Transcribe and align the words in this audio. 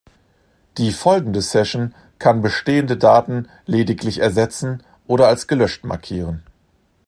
Die 0.79 0.93
folgende 0.93 1.43
Session 1.43 1.93
kann 2.17 2.41
bestehende 2.41 2.97
Daten 2.97 3.47
lediglich 3.67 4.17
ersetzen 4.17 4.81
oder 5.05 5.27
als 5.27 5.45
gelöscht 5.47 5.83
markieren. 5.83 6.41